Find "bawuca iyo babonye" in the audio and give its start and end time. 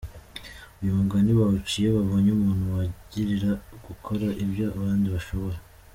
1.37-2.29